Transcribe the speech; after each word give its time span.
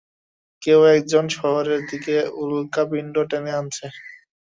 কেউ 0.61 0.79
একজন 0.95 1.25
শহরের 1.37 1.81
দিকে 1.91 2.15
উল্কাপিণ্ড 2.43 3.15
টেনে 3.29 3.51
আনছে? 3.59 3.85